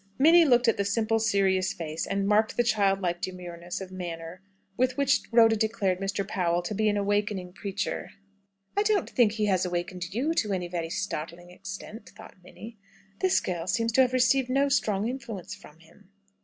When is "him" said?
15.77-16.09